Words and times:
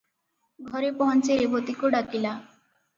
ଘରେ 0.69 0.89
ପହଞ୍ଚି 1.03 1.39
ରେବତୀକୁ 1.45 1.95
ଡାକିଲା। 2.01 2.37